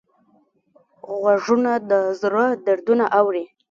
[1.19, 1.91] غوږونه د
[2.21, 3.45] زړه دردونه اوري